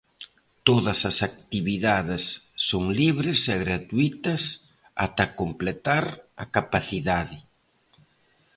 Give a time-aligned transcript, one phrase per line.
[0.67, 2.23] Todas as actividades
[2.67, 4.41] son libres e gratuítas
[5.05, 6.03] ata completar
[6.43, 7.37] a capacidade.